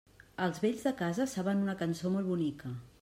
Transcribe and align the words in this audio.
Els 0.45 0.61
vells 0.63 0.85
de 0.87 0.93
casa 1.01 1.27
saben 1.33 1.61
una 1.67 1.77
cançó 1.83 2.13
molt 2.17 2.31
bonica. 2.31 2.73